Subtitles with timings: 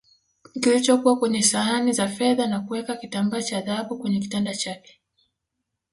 [0.61, 5.01] kilichokula kwenye sahani za fedha na kuweka kitambaa cha dhahabu kwenye vitanda vyake